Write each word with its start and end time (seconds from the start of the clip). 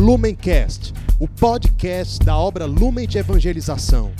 Lumencast, 0.00 0.94
o 1.18 1.28
podcast 1.28 2.24
da 2.24 2.34
obra 2.34 2.64
Lumen 2.64 3.06
de 3.06 3.18
Evangelização. 3.18 4.10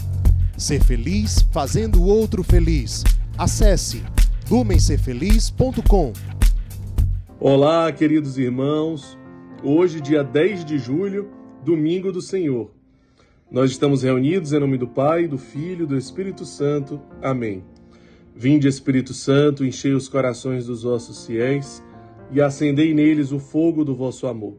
Ser 0.54 0.84
feliz 0.84 1.41
fazendo 1.50 2.03
o 2.03 2.06
outro 2.06 2.42
feliz. 2.42 3.03
Acesse 3.39 4.03
lumencerfeliz.com. 4.51 6.13
Olá, 7.41 7.91
queridos 7.93 8.37
irmãos. 8.37 9.16
Hoje, 9.64 10.03
dia 10.03 10.23
10 10.23 10.66
de 10.66 10.79
julho, 10.79 11.30
domingo 11.64 12.12
do 12.12 12.21
Senhor. 12.21 12.71
Nós 13.51 13.71
estamos 13.71 14.03
reunidos 14.03 14.53
em 14.53 14.61
nome 14.61 14.77
do 14.77 14.87
Pai, 14.87 15.27
do 15.27 15.39
Filho 15.39 15.85
e 15.85 15.89
do 15.89 15.97
Espírito 15.97 16.45
Santo. 16.45 17.01
Amém. 17.23 17.65
Vinde, 18.37 18.69
Espírito 18.69 19.15
Santo, 19.15 19.65
enchei 19.65 19.95
os 19.95 20.11
corações 20.11 20.67
dos 20.67 20.83
vossos 20.83 21.25
fiéis 21.25 21.83
e 22.31 22.39
acendei 22.39 22.93
neles 22.93 23.33
o 23.33 23.39
fogo 23.39 23.83
do 23.83 23.97
vosso 23.97 24.27
amor. 24.27 24.59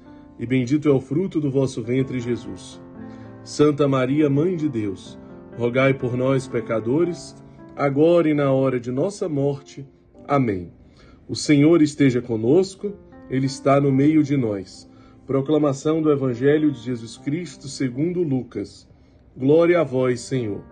e 0.41 0.45
bendito 0.47 0.89
é 0.89 0.91
o 0.91 0.99
fruto 0.99 1.39
do 1.39 1.51
vosso 1.51 1.83
ventre, 1.83 2.19
Jesus. 2.19 2.81
Santa 3.43 3.87
Maria, 3.87 4.27
Mãe 4.27 4.55
de 4.55 4.67
Deus, 4.67 5.17
rogai 5.55 5.93
por 5.93 6.17
nós, 6.17 6.47
pecadores, 6.47 7.35
agora 7.75 8.27
e 8.27 8.33
na 8.33 8.51
hora 8.51 8.79
de 8.79 8.91
nossa 8.91 9.29
morte. 9.29 9.87
Amém. 10.27 10.71
O 11.29 11.35
Senhor 11.35 11.79
esteja 11.83 12.23
conosco, 12.23 12.91
Ele 13.29 13.45
está 13.45 13.79
no 13.79 13.91
meio 13.91 14.23
de 14.23 14.35
nós. 14.35 14.89
Proclamação 15.27 16.01
do 16.01 16.11
Evangelho 16.11 16.71
de 16.71 16.79
Jesus 16.79 17.17
Cristo 17.17 17.67
segundo 17.67 18.23
Lucas. 18.23 18.89
Glória 19.37 19.79
a 19.79 19.83
vós, 19.83 20.21
Senhor. 20.21 20.63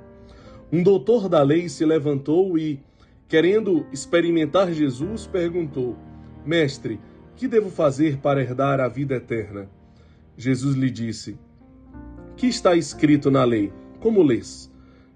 Um 0.71 0.81
doutor 0.81 1.29
da 1.29 1.43
lei 1.43 1.69
se 1.69 1.85
levantou 1.85 2.57
e, 2.57 2.79
querendo 3.27 3.85
experimentar 3.91 4.73
Jesus, 4.73 5.27
perguntou: 5.27 5.95
Mestre, 6.43 6.99
que 7.39 7.47
devo 7.47 7.69
fazer 7.69 8.17
para 8.17 8.41
herdar 8.41 8.81
a 8.81 8.89
vida 8.89 9.15
eterna? 9.15 9.69
Jesus 10.35 10.75
lhe 10.75 10.89
disse: 10.89 11.37
Que 12.35 12.47
está 12.47 12.75
escrito 12.75 13.31
na 13.31 13.45
lei? 13.45 13.71
Como 14.01 14.21
lês? 14.21 14.69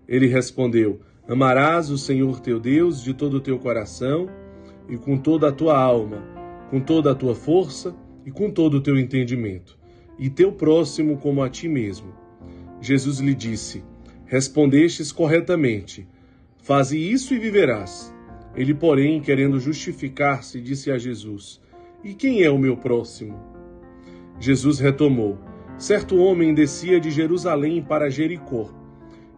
Ele 0.08 0.28
respondeu: 0.28 1.02
Amarás 1.28 1.90
o 1.90 1.98
Senhor 1.98 2.40
teu 2.40 2.62
Deus 2.62 3.04
de 3.04 3.14
todo 3.14 3.34
o 3.34 3.42
teu 3.42 3.60
coração 3.60 4.30
e 4.88 4.96
com 4.96 5.18
toda 5.18 5.50
a 5.50 5.52
tua 5.52 5.78
alma, 5.78 6.24
com 6.70 6.80
toda 6.80 7.12
a 7.12 7.16
tua 7.16 7.36
força 7.36 7.94
e 8.26 8.32
com 8.32 8.50
todo 8.50 8.76
o 8.76 8.82
teu 8.82 8.98
entendimento, 8.98 9.78
e 10.18 10.30
teu 10.30 10.54
próximo 10.54 11.18
como 11.18 11.44
a 11.44 11.50
ti 11.50 11.68
mesmo. 11.68 12.14
Jesus 12.80 13.20
lhe 13.20 13.36
disse: 13.36 13.84
Respondestes 14.26 15.12
corretamente. 15.12 16.08
Faze 16.58 16.98
isso 16.98 17.34
e 17.34 17.38
viverás. 17.38 18.16
Ele, 18.56 18.74
porém, 18.74 19.20
querendo 19.20 19.60
justificar-se, 19.60 20.62
disse 20.62 20.90
a 20.90 20.98
Jesus: 20.98 21.62
e 22.04 22.14
quem 22.14 22.44
é 22.44 22.50
o 22.50 22.58
meu 22.58 22.76
próximo? 22.76 23.40
Jesus 24.40 24.80
retomou: 24.80 25.38
Certo 25.78 26.18
homem 26.18 26.54
descia 26.54 27.00
de 27.00 27.10
Jerusalém 27.10 27.82
para 27.82 28.10
Jericó 28.10 28.70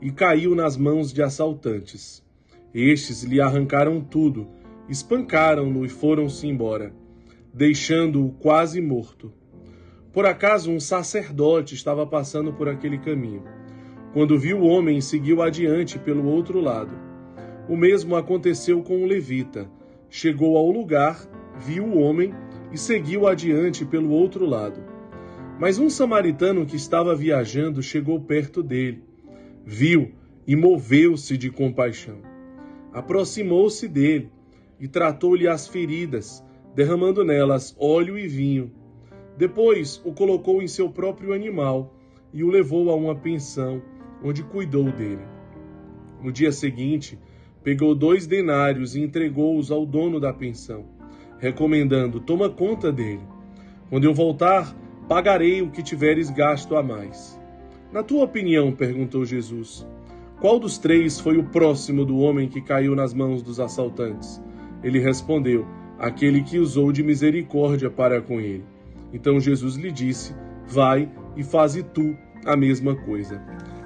e 0.02 0.12
caiu 0.12 0.56
nas 0.56 0.76
mãos 0.76 1.14
de 1.14 1.22
assaltantes. 1.22 2.24
Estes 2.74 3.24
lhe 3.24 3.40
arrancaram 3.40 4.02
tudo, 4.02 4.48
espancaram-no 4.90 5.86
e 5.86 5.90
foram-se 5.90 6.48
embora, 6.48 6.94
deixando-o 7.54 8.32
quase 8.32 8.82
morto. 8.82 9.32
Por 10.12 10.26
acaso 10.26 10.72
um 10.72 10.80
sacerdote 10.80 11.76
estava 11.76 12.06
passando 12.06 12.52
por 12.54 12.68
aquele 12.68 12.98
caminho. 12.98 13.44
Quando 14.14 14.40
viu 14.40 14.60
o 14.60 14.68
homem, 14.68 15.02
seguiu 15.02 15.42
adiante 15.42 16.00
pelo 16.00 16.26
outro 16.26 16.60
lado. 16.60 16.98
O 17.68 17.76
mesmo 17.76 18.16
aconteceu 18.16 18.82
com 18.82 19.04
o 19.04 19.06
levita. 19.06 19.70
Chegou 20.10 20.58
ao 20.58 20.72
lugar, 20.72 21.20
viu 21.60 21.84
o 21.84 22.00
homem 22.00 22.34
e 22.76 22.78
seguiu 22.78 23.26
adiante 23.26 23.86
pelo 23.86 24.10
outro 24.10 24.46
lado. 24.46 24.84
Mas 25.58 25.80
um 25.80 25.90
samaritano 25.90 26.66
que 26.66 26.76
estava 26.76 27.16
viajando 27.16 27.82
chegou 27.82 28.20
perto 28.20 28.62
dele, 28.62 29.02
viu 29.66 30.12
e 30.46 30.58
moveu-se 30.58 31.38
de 31.38 31.50
compaixão. 31.50 32.18
Aproximou-se 32.92 33.88
dele 33.88 34.30
e 34.78 34.90
tratou-lhe 34.90 35.48
as 35.48 35.70
feridas, 35.70 36.44
derramando 36.76 37.24
nelas 37.24 37.74
óleo 37.80 38.20
e 38.20 38.28
vinho. 38.28 38.70
Depois 39.38 40.02
o 40.04 40.12
colocou 40.12 40.62
em 40.62 40.68
seu 40.68 40.90
próprio 40.90 41.32
animal 41.32 41.96
e 42.34 42.44
o 42.44 42.50
levou 42.50 42.90
a 42.90 42.96
uma 42.96 43.16
pensão, 43.16 43.82
onde 44.22 44.44
cuidou 44.44 44.92
dele. 44.92 45.24
No 46.22 46.30
dia 46.30 46.52
seguinte, 46.52 47.18
pegou 47.64 47.96
dois 47.96 48.28
denários 48.28 48.98
e 48.98 49.02
entregou-os 49.02 49.72
ao 49.72 49.86
dono 49.86 50.20
da 50.20 50.34
pensão 50.34 50.94
recomendando: 51.46 52.20
toma 52.20 52.50
conta 52.50 52.92
dele. 52.92 53.22
Quando 53.90 54.06
eu 54.06 54.14
voltar, 54.14 54.76
pagarei 55.08 55.62
o 55.62 55.70
que 55.70 55.84
tiveres 55.84 56.30
gasto 56.32 56.76
a 56.76 56.82
mais. 56.82 57.40
Na 57.92 58.02
tua 58.02 58.24
opinião, 58.24 58.72
perguntou 58.72 59.24
Jesus, 59.24 59.88
qual 60.42 60.60
dos 60.60 60.80
três 60.80 61.20
foi 61.20 61.38
o 61.38 61.44
próximo 61.44 62.04
do 62.04 62.18
homem 62.18 62.50
que 62.50 62.62
caiu 62.62 62.96
nas 62.96 63.14
mãos 63.14 63.44
dos 63.44 63.60
assaltantes? 63.60 64.42
Ele 64.84 65.00
respondeu: 65.00 65.66
aquele 66.00 66.42
que 66.42 66.58
usou 66.58 66.92
de 66.92 67.04
misericórdia 67.04 67.90
para 67.90 68.22
com 68.22 68.42
ele. 68.42 68.66
Então 69.14 69.40
Jesus 69.40 69.76
lhe 69.76 69.92
disse: 69.92 70.36
Vai 70.68 71.10
e 71.38 71.44
faze 71.44 71.84
tu 71.84 72.18
a 72.44 72.58
mesma 72.58 72.96
coisa. 72.96 73.40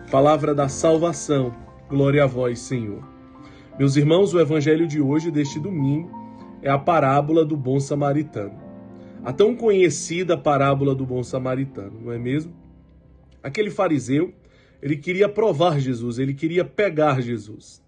Palavra 0.09 0.55
da 0.55 0.69
salvação. 0.69 1.53
Glória 1.89 2.23
a 2.23 2.27
vós, 2.27 2.59
Senhor. 2.59 3.03
Meus 3.77 3.95
irmãos, 3.95 4.33
o 4.33 4.39
evangelho 4.39 4.87
de 4.87 5.01
hoje, 5.01 5.31
deste 5.31 5.59
domingo, 5.59 6.19
é 6.61 6.69
a 6.69 6.77
parábola 6.77 7.45
do 7.45 7.55
bom 7.55 7.79
samaritano. 7.79 8.53
A 9.23 9.33
tão 9.33 9.55
conhecida 9.55 10.37
parábola 10.37 10.95
do 10.95 11.05
bom 11.05 11.23
samaritano, 11.23 11.99
não 12.01 12.11
é 12.11 12.17
mesmo? 12.17 12.53
Aquele 13.43 13.69
fariseu, 13.69 14.33
ele 14.81 14.95
queria 14.95 15.27
provar 15.27 15.79
Jesus, 15.79 16.19
ele 16.19 16.33
queria 16.33 16.63
pegar 16.63 17.21
Jesus. 17.21 17.81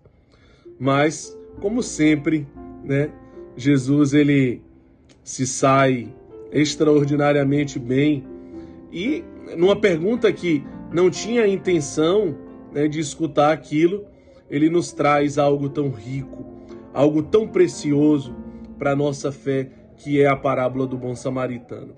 Mas, 0.79 1.37
como 1.59 1.81
sempre, 1.81 2.47
né, 2.83 3.11
Jesus 3.55 4.13
ele 4.13 4.61
se 5.23 5.45
sai 5.45 6.13
extraordinariamente 6.51 7.79
bem 7.79 8.25
e 8.91 9.23
numa 9.55 9.75
pergunta 9.75 10.31
que 10.31 10.63
não 10.91 11.09
tinha 11.09 11.47
intenção 11.47 12.38
né, 12.73 12.88
de 12.88 12.99
escutar 12.99 13.51
aquilo, 13.51 14.05
ele 14.49 14.69
nos 14.69 14.91
traz 14.91 15.38
algo 15.38 15.69
tão 15.69 15.89
rico, 15.89 16.45
algo 16.93 17.23
tão 17.23 17.47
precioso, 17.47 18.35
para 18.81 18.94
a 18.94 18.96
nossa 18.96 19.31
fé, 19.31 19.69
que 19.96 20.19
é 20.19 20.25
a 20.25 20.36
parábola 20.36 20.88
do 20.88 20.97
bom 20.97 21.14
samaritano. 21.14 21.94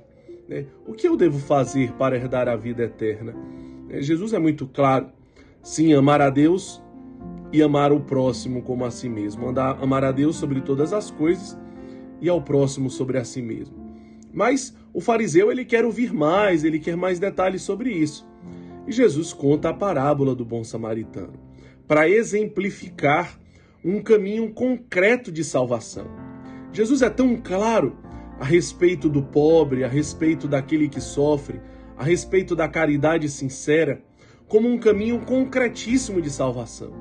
Né? 0.49 0.65
O 0.85 0.91
que 0.91 1.07
eu 1.07 1.15
devo 1.15 1.39
fazer 1.39 1.93
para 1.93 2.17
herdar 2.17 2.49
a 2.49 2.57
vida 2.57 2.83
eterna? 2.83 3.33
É, 3.89 4.01
Jesus 4.01 4.33
é 4.33 4.37
muito 4.37 4.67
claro. 4.67 5.07
Sim, 5.61 5.93
amar 5.93 6.19
a 6.19 6.29
Deus 6.29 6.83
e 7.53 7.63
amar 7.63 7.93
o 7.93 8.01
próximo 8.01 8.61
como 8.61 8.83
a 8.83 8.91
si 8.91 9.07
mesmo. 9.07 9.47
Andar, 9.47 9.81
amar 9.81 10.03
a 10.03 10.11
Deus 10.11 10.35
sobre 10.35 10.59
todas 10.59 10.91
as 10.91 11.09
coisas 11.09 11.57
e 12.19 12.27
ao 12.27 12.41
próximo 12.41 12.89
sobre 12.89 13.17
a 13.17 13.23
si 13.23 13.41
mesmo. 13.41 13.77
Mas 14.33 14.75
o 14.93 14.99
fariseu 14.99 15.49
ele 15.49 15.63
quer 15.63 15.85
ouvir 15.85 16.13
mais, 16.13 16.65
ele 16.65 16.79
quer 16.79 16.97
mais 16.97 17.17
detalhes 17.17 17.61
sobre 17.61 17.91
isso. 17.91 18.27
E 18.85 18.91
Jesus 18.91 19.31
conta 19.31 19.69
a 19.69 19.73
parábola 19.73 20.35
do 20.35 20.43
bom 20.43 20.65
samaritano 20.65 21.39
para 21.87 22.09
exemplificar 22.09 23.39
um 23.85 24.01
caminho 24.01 24.51
concreto 24.51 25.31
de 25.31 25.45
salvação. 25.45 26.22
Jesus 26.73 27.03
é 27.03 27.09
tão 27.09 27.37
claro 27.37 27.95
a 28.39 28.43
respeito 28.43 29.07
do 29.07 29.21
pobre, 29.21 29.83
a 29.83 29.87
respeito 29.87 30.47
daquele 30.47 30.89
que 30.89 30.99
sofre, 30.99 31.61
a 31.95 32.03
respeito 32.03 32.55
da 32.55 32.67
caridade 32.67 33.29
sincera, 33.29 34.01
como 34.47 34.67
um 34.67 34.79
caminho 34.79 35.21
concretíssimo 35.21 36.19
de 36.19 36.31
salvação. 36.31 36.91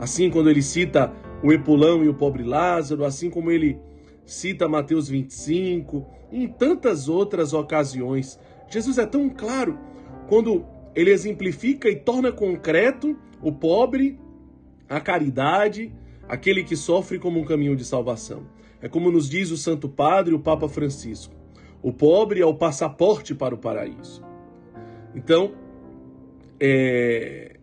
Assim, 0.00 0.28
quando 0.28 0.50
ele 0.50 0.60
cita 0.60 1.12
o 1.44 1.52
Epulão 1.52 2.02
e 2.02 2.08
o 2.08 2.14
pobre 2.14 2.42
Lázaro, 2.42 3.04
assim 3.04 3.30
como 3.30 3.52
ele 3.52 3.78
cita 4.26 4.68
Mateus 4.68 5.08
25, 5.08 6.04
e 6.32 6.42
em 6.42 6.48
tantas 6.48 7.08
outras 7.08 7.52
ocasiões, 7.52 8.36
Jesus 8.68 8.98
é 8.98 9.06
tão 9.06 9.30
claro 9.30 9.78
quando 10.28 10.66
ele 10.92 11.10
exemplifica 11.10 11.88
e 11.88 11.94
torna 11.94 12.32
concreto 12.32 13.16
o 13.40 13.52
pobre, 13.52 14.18
a 14.88 15.00
caridade, 15.00 15.94
aquele 16.28 16.64
que 16.64 16.74
sofre 16.74 17.20
como 17.20 17.38
um 17.38 17.44
caminho 17.44 17.76
de 17.76 17.84
salvação. 17.84 18.42
É 18.84 18.88
como 18.88 19.10
nos 19.10 19.30
diz 19.30 19.50
o 19.50 19.56
Santo 19.56 19.88
Padre, 19.88 20.34
o 20.34 20.38
Papa 20.38 20.68
Francisco: 20.68 21.34
o 21.82 21.90
pobre 21.90 22.42
é 22.42 22.46
o 22.46 22.54
passaporte 22.54 23.34
para 23.34 23.54
o 23.54 23.58
paraíso. 23.58 24.22
Então, 25.14 25.54
é, 26.60 27.56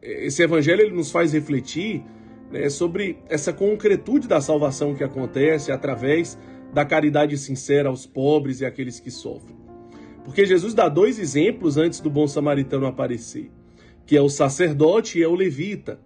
esse 0.00 0.40
evangelho 0.40 0.82
ele 0.82 0.94
nos 0.94 1.10
faz 1.10 1.32
refletir 1.32 2.04
né, 2.52 2.70
sobre 2.70 3.18
essa 3.28 3.52
concretude 3.52 4.28
da 4.28 4.40
salvação 4.40 4.94
que 4.94 5.02
acontece 5.02 5.72
através 5.72 6.38
da 6.72 6.84
caridade 6.84 7.36
sincera 7.36 7.88
aos 7.88 8.06
pobres 8.06 8.60
e 8.60 8.64
àqueles 8.64 9.00
que 9.00 9.10
sofrem. 9.10 9.56
Porque 10.22 10.46
Jesus 10.46 10.74
dá 10.74 10.88
dois 10.88 11.18
exemplos 11.18 11.76
antes 11.76 11.98
do 11.98 12.08
bom 12.08 12.28
samaritano 12.28 12.86
aparecer, 12.86 13.50
que 14.06 14.16
é 14.16 14.22
o 14.22 14.28
sacerdote 14.28 15.18
e 15.18 15.24
é 15.24 15.26
o 15.26 15.34
levita, 15.34 15.98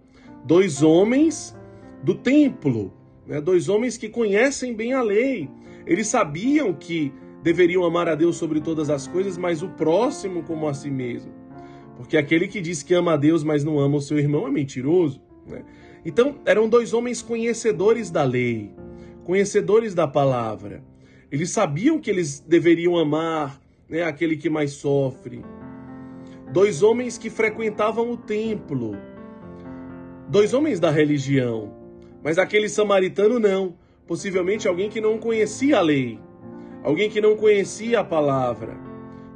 dois 0.43 0.81
homens 0.81 1.55
do 2.01 2.15
templo, 2.15 2.91
né, 3.27 3.41
dois 3.41 3.69
homens 3.69 3.97
que 3.97 4.09
conhecem 4.09 4.73
bem 4.73 4.93
a 4.93 5.01
lei. 5.01 5.49
Eles 5.85 6.07
sabiam 6.07 6.73
que 6.73 7.11
deveriam 7.41 7.83
amar 7.83 8.07
a 8.07 8.15
Deus 8.15 8.37
sobre 8.37 8.61
todas 8.61 8.89
as 8.89 9.07
coisas, 9.07 9.37
mas 9.37 9.61
o 9.61 9.69
próximo 9.69 10.43
como 10.43 10.67
a 10.67 10.73
si 10.73 10.89
mesmo. 10.89 11.31
Porque 11.97 12.17
aquele 12.17 12.47
que 12.47 12.61
diz 12.61 12.81
que 12.81 12.93
ama 12.93 13.13
a 13.13 13.17
Deus, 13.17 13.43
mas 13.43 13.63
não 13.63 13.79
ama 13.79 13.97
o 13.97 14.01
seu 14.01 14.17
irmão, 14.17 14.47
é 14.47 14.51
mentiroso. 14.51 15.21
Né? 15.45 15.63
Então, 16.05 16.39
eram 16.45 16.67
dois 16.67 16.93
homens 16.93 17.21
conhecedores 17.21 18.09
da 18.09 18.23
lei, 18.23 18.71
conhecedores 19.23 19.93
da 19.93 20.07
palavra. 20.07 20.83
Eles 21.31 21.49
sabiam 21.49 21.99
que 21.99 22.09
eles 22.09 22.39
deveriam 22.39 22.97
amar 22.97 23.59
né, 23.89 24.03
aquele 24.03 24.37
que 24.37 24.49
mais 24.49 24.71
sofre. 24.71 25.43
Dois 26.51 26.83
homens 26.83 27.17
que 27.17 27.29
frequentavam 27.29 28.11
o 28.11 28.17
templo. 28.17 28.95
Dois 30.29 30.53
homens 30.53 30.79
da 30.79 30.91
religião. 30.91 31.82
Mas 32.23 32.37
aquele 32.37 32.69
samaritano 32.69 33.39
não. 33.39 33.75
Possivelmente 34.07 34.67
alguém 34.67 34.89
que 34.89 35.01
não 35.01 35.17
conhecia 35.17 35.77
a 35.77 35.81
lei. 35.81 36.19
Alguém 36.81 37.09
que 37.09 37.19
não 37.19 37.35
conhecia 37.35 37.99
a 37.99 38.03
palavra. 38.03 38.77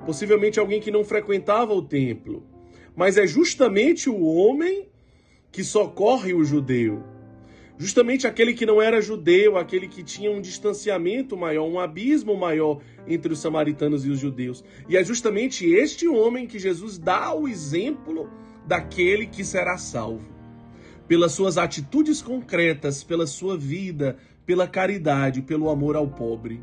Possivelmente 0.06 0.60
alguém 0.60 0.80
que 0.80 0.92
não 0.92 1.04
frequentava 1.04 1.74
o 1.74 1.82
templo. 1.82 2.44
Mas 2.96 3.18
é 3.18 3.28
justamente 3.28 4.10
o 4.10 4.24
homem 4.24 4.88
que 5.52 5.64
socorre 5.64 6.34
o 6.34 6.44
judeu. 6.44 7.04
Justamente 7.78 8.26
aquele 8.26 8.54
que 8.54 8.66
não 8.66 8.82
era 8.82 9.02
judeu, 9.02 9.56
aquele 9.56 9.88
que 9.88 10.02
tinha 10.02 10.32
um 10.32 10.42
distanciamento 10.42 11.38
maior, 11.38 11.68
um 11.68 11.80
abismo 11.80 12.36
maior 12.36 12.82
entre 13.08 13.32
os 13.32 13.40
samaritanos 13.40 14.04
e 14.06 14.10
os 14.10 14.20
judeus. 14.20 14.64
E 14.90 14.98
é 14.98 15.04
justamente 15.04 15.70
este 15.70 16.08
homem 16.08 16.48
que 16.48 16.58
Jesus 16.58 16.98
dá 16.98 17.34
o 17.36 17.48
exemplo 17.48 18.30
daquele 18.66 19.28
que 19.28 19.44
será 19.44 19.78
salvo. 19.78 20.37
Pelas 21.08 21.32
suas 21.32 21.58
atitudes 21.58 22.22
concretas, 22.22 23.04
pela 23.04 23.26
sua 23.26 23.58
vida, 23.58 24.18
pela 24.46 24.68
caridade, 24.68 25.42
pelo 25.42 25.70
amor 25.70 25.96
ao 25.96 26.08
pobre. 26.08 26.62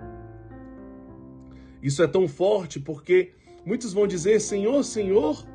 Isso 1.82 2.02
é 2.02 2.06
tão 2.06 2.26
forte 2.26 2.80
porque 2.80 3.32
muitos 3.64 3.92
vão 3.92 4.06
dizer: 4.06 4.40
Senhor, 4.40 4.82
Senhor, 4.82 5.46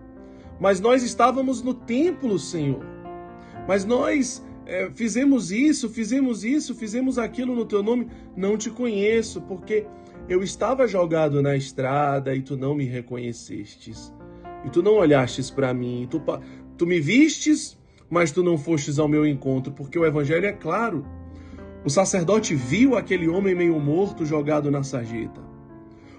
mas 0.60 0.80
nós 0.80 1.04
estávamos 1.04 1.62
no 1.62 1.74
templo, 1.74 2.38
Senhor. 2.38 2.84
Mas 3.68 3.86
nós 3.86 4.46
é, 4.66 4.90
fizemos 4.92 5.52
isso, 5.52 5.90
fizemos 5.90 6.44
isso, 6.44 6.76
fizemos 6.76 7.18
aquilo 7.18 7.56
no 7.56 7.66
teu 7.66 7.82
nome. 7.82 8.08
Não 8.36 8.58
te 8.58 8.70
conheço, 8.70 9.42
porque 9.42 9.88
eu 10.28 10.44
estava 10.44 10.88
jogado 10.88 11.42
na 11.42 11.56
estrada 11.56 12.36
e 12.36 12.42
tu 12.44 12.56
não 12.56 12.76
me 12.76 12.86
reconhecestes. 12.86 14.14
E 14.64 14.70
tu 14.70 14.84
não 14.84 14.94
olhastes 14.94 15.50
para 15.50 15.74
mim. 15.74 16.08
Tu, 16.12 16.22
tu 16.78 16.86
me 16.86 17.00
vistes, 17.00 17.79
mas 18.10 18.32
tu 18.32 18.42
não 18.44 18.58
fostes 18.58 18.98
ao 18.98 19.08
meu 19.08 19.26
encontro, 19.26 19.72
porque 19.72 19.98
o 19.98 20.06
evangelho 20.06 20.46
é 20.46 20.52
claro. 20.52 21.06
O 21.86 21.90
sacerdote 21.90 22.56
viu 22.56 22.98
aquele 22.98 23.28
homem 23.28 23.56
meio 23.56 23.80
morto 23.80 24.26
jogado 24.26 24.72
na 24.72 24.84
sarjeta. 24.84 25.42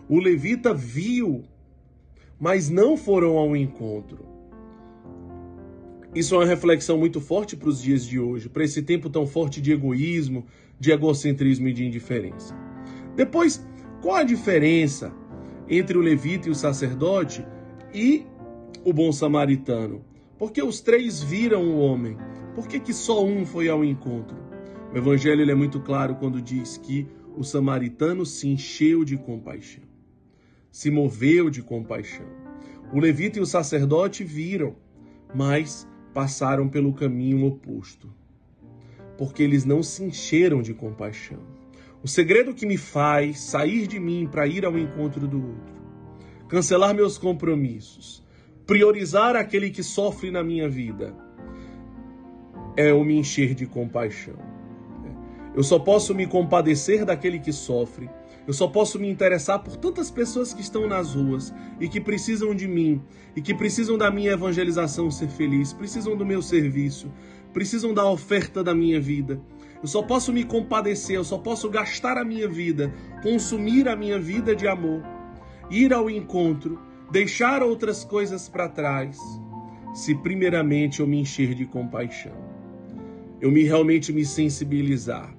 O 0.09 0.19
levita 0.19 0.73
viu, 0.73 1.43
mas 2.39 2.71
não 2.71 2.97
foram 2.97 3.37
ao 3.37 3.57
encontro. 3.57 4.31
Isso 6.15 6.35
é 6.35 6.39
uma 6.39 6.47
reflexão 6.47 6.99
muito 6.99 7.21
forte 7.21 7.57
para 7.57 7.69
os 7.69 7.81
dias 7.81 8.05
de 8.05 8.19
hoje, 8.19 8.49
para 8.49 8.65
esse 8.65 8.83
tempo 8.83 9.09
tão 9.09 9.27
forte 9.27 9.61
de 9.61 9.73
egoísmo, 9.73 10.47
de 10.79 10.91
egocentrismo 10.91 11.69
e 11.69 11.73
de 11.73 11.85
indiferença. 11.85 12.57
Depois, 13.15 13.65
qual 14.01 14.17
a 14.17 14.25
diferença 14.25 15.13
entre 15.69 15.97
o 15.97 16.01
levita 16.01 16.49
e 16.49 16.51
o 16.51 16.55
sacerdote 16.55 17.47
e 17.95 18.27
o 18.85 18.93
bom 18.93 19.13
samaritano? 19.13 20.10
Porque 20.41 20.63
os 20.63 20.81
três 20.81 21.23
viram 21.23 21.63
o 21.63 21.79
homem. 21.81 22.17
Por 22.55 22.67
que, 22.67 22.81
que 22.81 22.95
só 22.95 23.23
um 23.23 23.45
foi 23.45 23.69
ao 23.69 23.85
encontro? 23.85 24.39
O 24.91 24.97
evangelho 24.97 25.49
é 25.49 25.55
muito 25.55 25.81
claro 25.81 26.15
quando 26.15 26.41
diz 26.41 26.79
que 26.79 27.07
o 27.37 27.45
samaritano 27.45 28.25
se 28.25 28.49
encheu 28.49 29.05
de 29.05 29.19
compaixão, 29.19 29.85
se 30.71 30.91
moveu 30.91 31.51
de 31.51 31.63
compaixão. 31.63 32.25
O 32.91 32.99
levita 32.99 33.39
e 33.39 33.43
o 33.43 33.47
sacerdote 33.47 34.25
viram, 34.25 34.77
mas 35.35 35.87
passaram 36.15 36.71
pelo 36.71 36.95
caminho 36.95 37.45
oposto, 37.45 38.11
porque 39.19 39.43
eles 39.43 39.67
não 39.67 39.83
se 39.83 40.03
encheram 40.03 40.63
de 40.63 40.73
compaixão. 40.73 41.41
O 42.03 42.09
segredo 42.09 42.55
que 42.55 42.65
me 42.65 42.79
faz 42.79 43.41
sair 43.41 43.87
de 43.87 44.01
mim 44.01 44.27
para 44.27 44.47
ir 44.47 44.65
ao 44.65 44.79
encontro 44.79 45.29
do 45.29 45.37
outro, 45.37 45.75
cancelar 46.49 46.95
meus 46.95 47.19
compromissos, 47.19 48.25
priorizar 48.71 49.35
aquele 49.35 49.69
que 49.69 49.83
sofre 49.83 50.31
na 50.31 50.45
minha 50.45 50.69
vida, 50.69 51.13
é 52.77 52.93
o 52.93 53.03
me 53.03 53.19
encher 53.19 53.53
de 53.53 53.67
compaixão. 53.67 54.37
Eu 55.57 55.65
só 55.65 55.81
posso 55.81 56.15
me 56.15 56.25
compadecer 56.25 57.05
daquele 57.05 57.41
que 57.41 57.53
sofre 57.53 58.09
eu 58.47 58.55
só 58.55 58.67
posso 58.67 58.99
me 58.99 59.09
interessar 59.09 59.61
por 59.61 59.77
tantas 59.77 60.11
pessoas 60.11 60.53
que 60.53 60.61
estão 60.61 60.89
nas 60.89 61.15
ruas 61.15 61.55
e 61.79 61.89
que 61.89 62.01
precisam 62.01 62.53
de 62.53 62.67
mim 62.67 63.01
e 63.37 63.41
que 63.41 63.55
precisam 63.55 63.97
da 63.97 64.11
minha 64.11 64.33
evangelização 64.33 65.11
ser 65.11 65.29
feliz, 65.29 65.73
precisam 65.73 66.17
do 66.17 66.27
meu 66.27 66.43
serviço, 66.43 67.13
precisam 67.53 67.93
da 67.93 68.05
oferta 68.05 68.65
da 68.65 68.75
minha 68.75 69.01
vida. 69.01 69.41
Eu 69.81 69.87
só 69.87 70.03
posso 70.03 70.33
me 70.33 70.43
compadecer, 70.43 71.17
eu 71.17 71.25
só 71.25 71.39
posso 71.39 71.71
gastar 71.71 72.19
a 72.19 72.25
minha 72.25 72.49
vida, 72.49 72.93
consumir 73.23 73.89
a 73.89 73.95
minha 73.95 74.19
vida 74.19 74.53
de 74.57 74.67
amor, 74.67 75.03
ir 75.71 75.93
ao 75.93 76.11
encontro, 76.11 76.77
deixar 77.11 77.62
outras 77.62 78.05
coisas 78.05 78.49
para 78.49 78.69
trás, 78.69 79.19
se 79.95 80.15
primeiramente 80.15 81.01
eu 81.01 81.07
me 81.07 81.21
encher 81.21 81.55
de 81.55 81.67
compaixão. 81.67 82.37
Eu 83.41 83.51
me 83.51 83.62
realmente 83.62 84.12
me 84.12 84.25
sensibilizar 84.25 85.35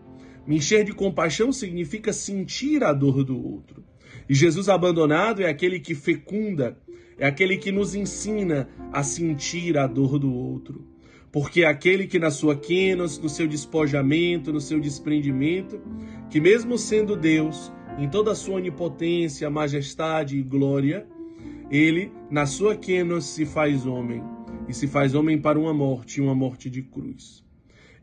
me 0.46 0.58
encher 0.58 0.84
de 0.84 0.92
compaixão 0.92 1.52
significa 1.52 2.12
sentir 2.12 2.84
a 2.84 2.92
dor 2.92 3.24
do 3.24 3.42
outro. 3.42 3.84
E 4.28 4.34
Jesus 4.34 4.70
abandonado 4.70 5.42
é 5.42 5.50
aquele 5.50 5.80
que 5.80 5.94
fecunda, 5.94 6.78
é 7.18 7.28
aquele 7.28 7.58
que 7.58 7.72
nos 7.72 7.94
ensina 7.94 8.68
a 8.92 9.04
sentir 9.04 9.78
a 9.78 9.86
dor 9.86 10.18
do 10.18 10.34
outro. 10.34 10.88
Porque 11.32 11.62
é 11.62 11.68
aquele 11.68 12.08
que 12.08 12.20
na 12.20 12.32
sua 12.32 12.56
quenos, 12.56 13.20
no 13.20 13.30
seu 13.30 13.48
despojamento, 13.48 14.52
no 14.52 14.60
seu 14.60 14.80
desprendimento, 14.80 15.80
que 16.30 16.42
mesmo 16.42 16.78
sendo 16.78 17.16
Deus, 17.16 17.72
em 17.98 18.10
toda 18.10 18.32
a 18.32 18.36
sua 18.36 18.56
onipotência, 18.56 19.50
majestade 19.50 20.38
e 20.38 20.44
glória, 20.44 21.08
ele, 21.72 22.12
na 22.30 22.46
sua 22.46 22.76
quenos, 22.76 23.26
se 23.26 23.46
faz 23.46 23.86
homem, 23.86 24.22
e 24.68 24.74
se 24.74 24.88
faz 24.88 25.16
homem 25.16 25.40
para 25.40 25.58
uma 25.58 25.74
morte, 25.74 26.20
uma 26.20 26.36
morte 26.36 26.70
de 26.70 26.82
cruz. 26.82 27.44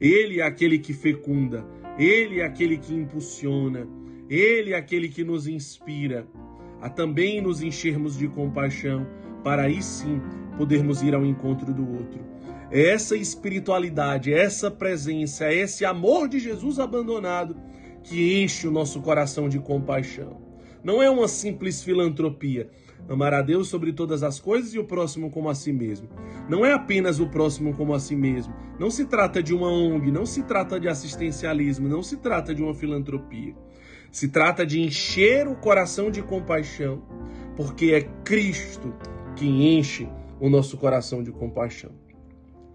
Ele 0.00 0.40
é 0.40 0.42
aquele 0.42 0.78
que 0.78 0.94
fecunda, 0.94 1.66
ele 1.98 2.40
é 2.40 2.44
aquele 2.44 2.78
que 2.78 2.94
impulsiona, 2.94 3.86
ele 4.30 4.72
é 4.72 4.76
aquele 4.76 5.08
que 5.08 5.22
nos 5.22 5.46
inspira 5.46 6.26
a 6.80 6.88
também 6.88 7.40
nos 7.40 7.60
enchermos 7.60 8.16
de 8.16 8.28
compaixão, 8.28 9.06
para 9.42 9.64
aí 9.64 9.82
sim 9.82 10.20
podermos 10.56 11.02
ir 11.02 11.14
ao 11.14 11.24
encontro 11.24 11.74
do 11.74 11.86
outro. 11.86 12.20
É 12.70 12.90
essa 12.90 13.16
espiritualidade, 13.16 14.32
é 14.32 14.38
essa 14.44 14.70
presença, 14.70 15.46
é 15.46 15.56
esse 15.56 15.84
amor 15.84 16.28
de 16.28 16.38
Jesus 16.38 16.78
abandonado 16.78 17.56
que 18.02 18.42
enche 18.42 18.66
o 18.66 18.70
nosso 18.70 19.00
coração 19.00 19.48
de 19.48 19.58
compaixão. 19.58 20.40
Não 20.82 21.02
é 21.02 21.10
uma 21.10 21.26
simples 21.26 21.82
filantropia, 21.82 22.70
Amar 23.08 23.32
a 23.32 23.40
Deus 23.40 23.68
sobre 23.68 23.92
todas 23.92 24.22
as 24.22 24.38
coisas 24.38 24.74
e 24.74 24.78
o 24.78 24.84
próximo 24.84 25.30
como 25.30 25.48
a 25.48 25.54
si 25.54 25.72
mesmo. 25.72 26.08
Não 26.48 26.64
é 26.64 26.72
apenas 26.72 27.18
o 27.18 27.26
próximo 27.26 27.74
como 27.74 27.94
a 27.94 28.00
si 28.00 28.14
mesmo. 28.14 28.54
Não 28.78 28.90
se 28.90 29.06
trata 29.06 29.42
de 29.42 29.54
uma 29.54 29.70
ONG, 29.70 30.10
não 30.10 30.26
se 30.26 30.42
trata 30.42 30.78
de 30.78 30.88
assistencialismo, 30.88 31.88
não 31.88 32.02
se 32.02 32.18
trata 32.18 32.54
de 32.54 32.62
uma 32.62 32.74
filantropia. 32.74 33.54
Se 34.12 34.28
trata 34.28 34.66
de 34.66 34.80
encher 34.80 35.48
o 35.48 35.54
coração 35.54 36.10
de 36.10 36.22
compaixão, 36.22 37.02
porque 37.56 37.92
é 37.92 38.02
Cristo 38.24 38.94
que 39.34 39.46
enche 39.46 40.08
o 40.38 40.50
nosso 40.50 40.76
coração 40.76 41.22
de 41.22 41.32
compaixão. 41.32 41.92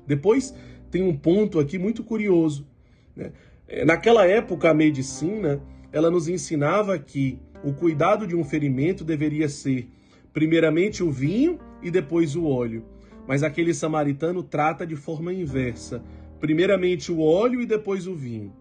Depois 0.05 0.53
tem 0.89 1.03
um 1.03 1.15
ponto 1.15 1.59
aqui 1.59 1.77
muito 1.77 2.03
curioso. 2.03 2.67
Né? 3.15 3.31
É, 3.67 3.85
naquela 3.85 4.25
época, 4.25 4.69
a 4.69 4.73
medicina 4.73 5.61
ela 5.91 6.09
nos 6.09 6.27
ensinava 6.27 6.97
que 6.97 7.39
o 7.63 7.71
cuidado 7.71 8.25
de 8.25 8.35
um 8.35 8.43
ferimento 8.43 9.03
deveria 9.03 9.47
ser 9.47 9.87
primeiramente 10.33 11.03
o 11.03 11.11
vinho 11.11 11.59
e 11.81 11.91
depois 11.91 12.35
o 12.35 12.45
óleo. 12.45 12.83
Mas 13.27 13.43
aquele 13.43 13.73
samaritano 13.73 14.43
trata 14.43 14.85
de 14.85 14.95
forma 14.95 15.33
inversa: 15.33 16.03
primeiramente 16.39 17.11
o 17.11 17.21
óleo 17.21 17.61
e 17.61 17.65
depois 17.65 18.07
o 18.07 18.15
vinho. 18.15 18.53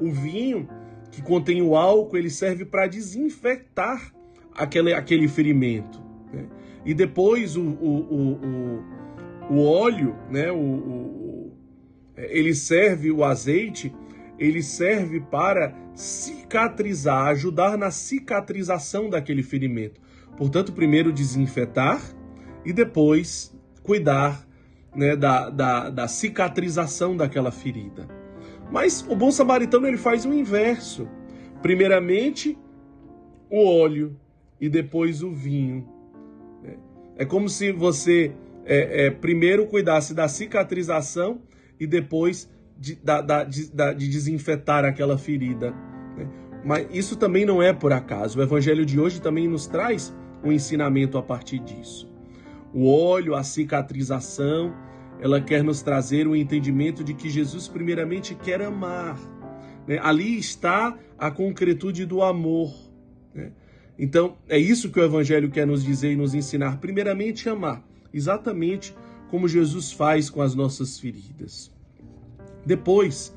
O 0.00 0.10
vinho, 0.10 0.68
que 1.10 1.22
contém 1.22 1.62
o 1.62 1.76
álcool, 1.76 2.16
ele 2.18 2.30
serve 2.30 2.64
para 2.64 2.86
desinfectar 2.86 4.12
aquele, 4.54 4.92
aquele 4.92 5.28
ferimento. 5.28 6.02
Né? 6.32 6.46
E 6.84 6.92
depois 6.92 7.56
o, 7.56 7.62
o, 7.62 8.82
o, 9.48 9.54
o 9.54 9.64
óleo, 9.64 10.16
né, 10.30 10.50
o, 10.50 10.56
o, 10.56 11.56
ele 12.16 12.54
serve, 12.54 13.10
o 13.10 13.24
azeite, 13.24 13.94
ele 14.38 14.62
serve 14.62 15.20
para 15.20 15.74
cicatrizar, 15.94 17.28
ajudar 17.28 17.78
na 17.78 17.90
cicatrização 17.90 19.08
daquele 19.08 19.42
ferimento. 19.42 20.00
Portanto, 20.36 20.72
primeiro 20.72 21.12
desinfetar 21.12 22.00
e 22.64 22.72
depois 22.72 23.56
cuidar 23.82 24.46
né, 24.94 25.16
da, 25.16 25.50
da, 25.50 25.90
da 25.90 26.08
cicatrização 26.08 27.16
daquela 27.16 27.50
ferida. 27.50 28.08
Mas 28.70 29.04
o 29.08 29.14
bom 29.14 29.30
samaritano 29.30 29.86
ele 29.86 29.98
faz 29.98 30.24
o 30.24 30.32
inverso. 30.32 31.08
Primeiramente, 31.60 32.58
o 33.50 33.66
óleo 33.66 34.16
e 34.60 34.68
depois 34.68 35.22
o 35.22 35.30
vinho. 35.30 35.86
É 37.16 37.24
como 37.24 37.48
se 37.48 37.72
você 37.72 38.32
é, 38.64 39.06
é, 39.06 39.10
primeiro 39.10 39.66
cuidasse 39.66 40.14
da 40.14 40.26
cicatrização 40.28 41.42
e 41.78 41.86
depois 41.86 42.50
de, 42.78 42.96
da, 42.96 43.20
da, 43.20 43.44
de, 43.44 43.70
de 43.70 44.08
desinfetar 44.08 44.84
aquela 44.84 45.18
ferida. 45.18 45.72
Né? 46.16 46.28
Mas 46.64 46.86
isso 46.92 47.16
também 47.16 47.44
não 47.44 47.62
é 47.62 47.72
por 47.72 47.92
acaso. 47.92 48.38
O 48.38 48.42
evangelho 48.42 48.86
de 48.86 48.98
hoje 48.98 49.20
também 49.20 49.48
nos 49.48 49.66
traz 49.66 50.14
um 50.44 50.52
ensinamento 50.52 51.18
a 51.18 51.22
partir 51.22 51.58
disso. 51.58 52.10
O 52.72 52.88
óleo, 52.88 53.34
a 53.34 53.42
cicatrização, 53.42 54.74
ela 55.20 55.40
quer 55.40 55.62
nos 55.62 55.82
trazer 55.82 56.26
o 56.26 56.34
entendimento 56.34 57.04
de 57.04 57.14
que 57.14 57.28
Jesus, 57.28 57.68
primeiramente, 57.68 58.34
quer 58.34 58.62
amar. 58.62 59.18
Né? 59.86 59.98
Ali 60.02 60.38
está 60.38 60.96
a 61.18 61.30
concretude 61.30 62.06
do 62.06 62.22
amor. 62.22 62.72
Né? 63.34 63.52
Então, 63.98 64.36
é 64.48 64.58
isso 64.58 64.90
que 64.90 64.98
o 64.98 65.04
Evangelho 65.04 65.50
quer 65.50 65.66
nos 65.66 65.84
dizer 65.84 66.12
e 66.12 66.16
nos 66.16 66.34
ensinar. 66.34 66.78
Primeiramente, 66.78 67.48
amar, 67.48 67.84
exatamente 68.12 68.94
como 69.30 69.48
Jesus 69.48 69.92
faz 69.92 70.28
com 70.28 70.42
as 70.42 70.54
nossas 70.54 70.98
feridas. 70.98 71.70
Depois, 72.64 73.34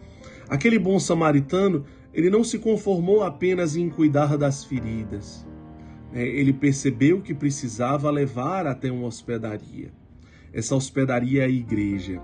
aquele 0.49 0.79
bom 0.79 0.99
samaritano, 0.99 1.85
ele 2.15 2.29
não 2.29 2.45
se 2.45 2.57
conformou 2.57 3.23
apenas 3.23 3.75
em 3.75 3.89
cuidar 3.89 4.37
das 4.37 4.63
feridas. 4.63 5.45
Né? 6.13 6.25
Ele 6.25 6.53
percebeu 6.53 7.21
que 7.21 7.33
precisava 7.33 8.09
levar 8.09 8.65
até 8.65 8.89
uma 8.89 9.05
hospedaria. 9.05 9.91
Essa 10.53 10.77
hospedaria 10.77 11.41
é 11.41 11.45
a 11.45 11.49
igreja. 11.49 12.21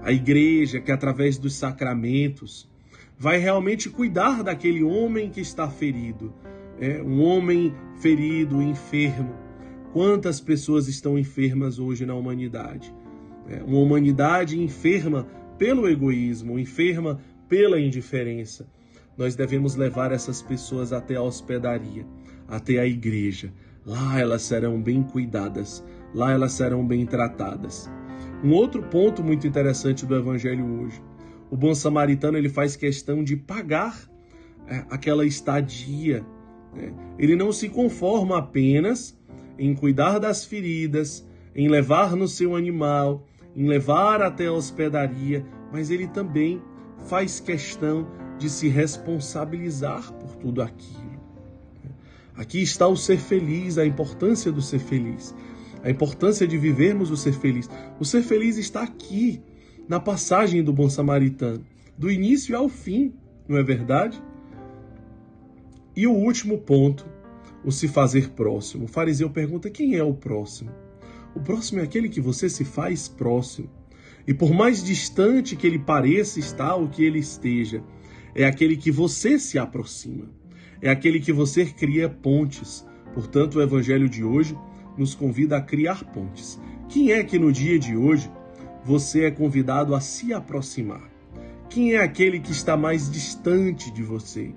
A 0.00 0.12
igreja 0.12 0.80
que, 0.80 0.92
através 0.92 1.38
dos 1.38 1.56
sacramentos, 1.56 2.70
vai 3.18 3.38
realmente 3.38 3.90
cuidar 3.90 4.44
daquele 4.44 4.84
homem 4.84 5.28
que 5.28 5.40
está 5.40 5.68
ferido. 5.68 6.32
É, 6.80 7.02
um 7.02 7.20
homem 7.20 7.74
ferido, 8.00 8.62
enfermo. 8.62 9.34
Quantas 9.92 10.40
pessoas 10.40 10.86
estão 10.86 11.18
enfermas 11.18 11.80
hoje 11.80 12.06
na 12.06 12.14
humanidade? 12.14 12.94
É, 13.48 13.60
uma 13.64 13.78
humanidade 13.78 14.60
enferma 14.60 15.26
pelo 15.58 15.88
egoísmo, 15.88 16.60
enferma 16.60 17.20
pela 17.48 17.80
indiferença. 17.80 18.68
Nós 19.16 19.36
devemos 19.36 19.76
levar 19.76 20.12
essas 20.12 20.42
pessoas 20.42 20.92
até 20.92 21.16
a 21.16 21.22
hospedaria, 21.22 22.06
até 22.48 22.78
a 22.78 22.86
igreja. 22.86 23.52
Lá 23.84 24.18
elas 24.18 24.42
serão 24.42 24.80
bem 24.80 25.02
cuidadas, 25.02 25.84
lá 26.14 26.32
elas 26.32 26.52
serão 26.52 26.86
bem 26.86 27.04
tratadas. 27.04 27.90
Um 28.42 28.52
outro 28.52 28.82
ponto 28.82 29.22
muito 29.22 29.46
interessante 29.46 30.06
do 30.06 30.16
evangelho 30.16 30.64
hoje, 30.80 31.02
o 31.50 31.56
bom 31.56 31.74
samaritano 31.74 32.38
ele 32.38 32.48
faz 32.48 32.76
questão 32.76 33.22
de 33.22 33.36
pagar 33.36 34.00
é, 34.66 34.84
aquela 34.88 35.24
estadia. 35.26 36.24
Né? 36.74 36.92
Ele 37.18 37.36
não 37.36 37.52
se 37.52 37.68
conforma 37.68 38.38
apenas 38.38 39.18
em 39.58 39.74
cuidar 39.74 40.18
das 40.18 40.44
feridas, 40.44 41.26
em 41.54 41.68
levar 41.68 42.16
no 42.16 42.26
seu 42.26 42.56
animal, 42.56 43.26
em 43.54 43.66
levar 43.66 44.22
até 44.22 44.46
a 44.46 44.52
hospedaria, 44.52 45.44
mas 45.70 45.90
ele 45.90 46.06
também 46.06 46.62
faz 47.06 47.38
questão 47.38 48.06
de 48.38 48.50
se 48.50 48.68
responsabilizar 48.68 50.12
por 50.14 50.36
tudo 50.36 50.62
aquilo. 50.62 51.20
Aqui 52.34 52.62
está 52.62 52.88
o 52.88 52.96
ser 52.96 53.18
feliz, 53.18 53.78
a 53.78 53.86
importância 53.86 54.50
do 54.50 54.62
ser 54.62 54.78
feliz 54.78 55.34
a 55.82 55.90
importância 55.90 56.46
de 56.46 56.56
vivermos 56.56 57.10
o 57.10 57.16
ser 57.16 57.32
feliz. 57.32 57.68
O 57.98 58.04
ser 58.04 58.22
feliz 58.22 58.56
está 58.56 58.82
aqui, 58.82 59.42
na 59.88 59.98
passagem 59.98 60.62
do 60.62 60.72
bom 60.72 60.88
samaritano, 60.88 61.64
do 61.98 62.10
início 62.10 62.56
ao 62.56 62.68
fim, 62.68 63.12
não 63.48 63.58
é 63.58 63.62
verdade? 63.62 64.22
E 65.94 66.06
o 66.06 66.12
último 66.12 66.58
ponto, 66.58 67.04
o 67.64 67.72
se 67.72 67.88
fazer 67.88 68.30
próximo. 68.30 68.84
O 68.84 68.88
fariseu 68.88 69.28
pergunta: 69.28 69.68
quem 69.68 69.96
é 69.96 70.04
o 70.04 70.14
próximo? 70.14 70.70
O 71.34 71.40
próximo 71.40 71.80
é 71.80 71.82
aquele 71.82 72.08
que 72.08 72.20
você 72.20 72.48
se 72.48 72.64
faz 72.64 73.08
próximo. 73.08 73.68
E 74.26 74.32
por 74.32 74.52
mais 74.52 74.82
distante 74.84 75.56
que 75.56 75.66
ele 75.66 75.80
pareça 75.80 76.38
estar 76.38 76.76
ou 76.76 76.88
que 76.88 77.02
ele 77.02 77.18
esteja, 77.18 77.82
é 78.34 78.44
aquele 78.44 78.76
que 78.76 78.90
você 78.90 79.38
se 79.38 79.58
aproxima. 79.58 80.28
É 80.80 80.90
aquele 80.90 81.20
que 81.20 81.32
você 81.32 81.64
cria 81.66 82.08
pontes. 82.08 82.86
Portanto, 83.14 83.56
o 83.56 83.62
evangelho 83.62 84.08
de 84.08 84.24
hoje 84.24 84.56
nos 84.96 85.14
convida 85.14 85.56
a 85.56 85.62
criar 85.62 86.04
pontes. 86.04 86.60
Quem 86.88 87.12
é 87.12 87.22
que 87.22 87.38
no 87.38 87.52
dia 87.52 87.78
de 87.78 87.96
hoje 87.96 88.30
você 88.84 89.24
é 89.24 89.30
convidado 89.30 89.94
a 89.94 90.00
se 90.00 90.32
aproximar? 90.32 91.10
Quem 91.68 91.94
é 91.94 92.02
aquele 92.02 92.40
que 92.40 92.52
está 92.52 92.76
mais 92.76 93.10
distante 93.10 93.90
de 93.90 94.02
você 94.02 94.52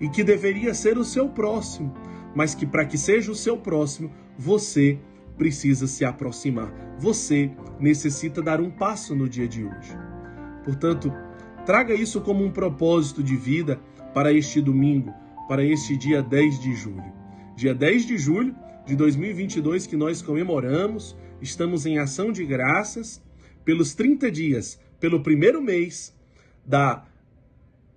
e 0.00 0.08
que 0.08 0.24
deveria 0.24 0.74
ser 0.74 0.98
o 0.98 1.04
seu 1.04 1.28
próximo, 1.28 1.94
mas 2.34 2.54
que 2.54 2.66
para 2.66 2.84
que 2.84 2.98
seja 2.98 3.30
o 3.30 3.34
seu 3.34 3.56
próximo, 3.56 4.10
você 4.36 4.98
precisa 5.36 5.86
se 5.86 6.04
aproximar. 6.04 6.72
Você 6.98 7.50
necessita 7.78 8.42
dar 8.42 8.60
um 8.60 8.70
passo 8.70 9.14
no 9.14 9.28
dia 9.28 9.46
de 9.46 9.64
hoje. 9.64 9.96
Portanto, 10.64 11.12
traga 11.68 11.92
isso 11.92 12.22
como 12.22 12.42
um 12.42 12.50
propósito 12.50 13.22
de 13.22 13.36
vida 13.36 13.78
para 14.14 14.32
este 14.32 14.58
domingo, 14.58 15.12
para 15.46 15.62
este 15.62 15.98
dia 15.98 16.22
10 16.22 16.60
de 16.60 16.74
julho. 16.74 17.12
Dia 17.54 17.74
10 17.74 18.06
de 18.06 18.16
julho 18.16 18.56
de 18.86 18.96
2022 18.96 19.86
que 19.86 19.94
nós 19.94 20.22
comemoramos. 20.22 21.14
Estamos 21.42 21.84
em 21.84 21.98
ação 21.98 22.32
de 22.32 22.42
graças 22.46 23.22
pelos 23.66 23.94
30 23.94 24.30
dias, 24.30 24.80
pelo 24.98 25.22
primeiro 25.22 25.60
mês 25.60 26.16
da, 26.64 27.04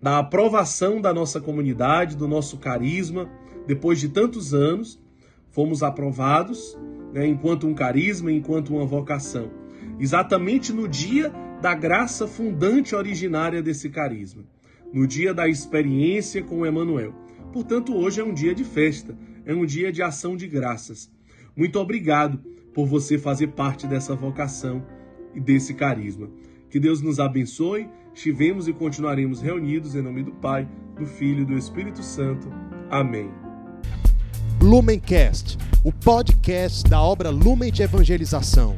da 0.01 0.19
aprovação 0.19 0.99
da 0.99 1.13
nossa 1.13 1.39
comunidade, 1.39 2.17
do 2.17 2.27
nosso 2.27 2.57
carisma. 2.57 3.31
Depois 3.65 4.01
de 4.01 4.09
tantos 4.09 4.53
anos, 4.53 5.01
fomos 5.49 5.81
aprovados 5.81 6.77
né, 7.13 7.25
enquanto 7.25 7.67
um 7.67 7.73
carisma, 7.73 8.33
enquanto 8.33 8.75
uma 8.75 8.85
vocação. 8.85 9.49
Exatamente 9.97 10.73
no 10.73 10.89
dia 10.89 11.31
da 11.61 11.75
graça 11.75 12.27
fundante 12.27 12.95
originária 12.95 13.61
desse 13.61 13.87
carisma, 13.87 14.43
no 14.91 15.05
dia 15.05 15.31
da 15.31 15.47
experiência 15.47 16.41
com 16.41 16.65
Emmanuel. 16.65 17.13
Portanto, 17.53 17.95
hoje 17.95 18.19
é 18.19 18.23
um 18.23 18.33
dia 18.33 18.55
de 18.55 18.63
festa, 18.63 19.15
é 19.45 19.53
um 19.53 19.65
dia 19.65 19.91
de 19.91 20.01
ação 20.01 20.35
de 20.35 20.47
graças. 20.47 21.11
Muito 21.55 21.79
obrigado 21.79 22.39
por 22.73 22.87
você 22.87 23.17
fazer 23.17 23.47
parte 23.47 23.85
dessa 23.85 24.15
vocação 24.15 24.83
e 25.35 25.39
desse 25.39 25.75
carisma. 25.75 26.29
Que 26.69 26.79
Deus 26.79 26.99
nos 27.01 27.19
abençoe. 27.19 27.87
Estivemos 28.13 28.67
e 28.67 28.73
continuaremos 28.73 29.41
reunidos 29.41 29.93
em 29.93 30.01
nome 30.01 30.23
do 30.23 30.31
Pai, 30.31 30.67
do 30.97 31.05
Filho 31.05 31.41
e 31.41 31.45
do 31.45 31.57
Espírito 31.57 32.01
Santo. 32.01 32.51
Amém. 32.89 33.29
Lumencast, 34.59 35.57
o 35.83 35.91
podcast 35.91 36.89
da 36.89 37.01
obra 37.01 37.29
Lumen 37.29 37.71
de 37.71 37.83
Evangelização. 37.83 38.77